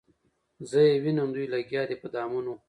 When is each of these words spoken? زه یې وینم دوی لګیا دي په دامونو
زه 0.69 0.79
یې 0.87 0.95
وینم 1.03 1.29
دوی 1.35 1.45
لګیا 1.53 1.83
دي 1.89 1.95
په 2.01 2.07
دامونو 2.13 2.53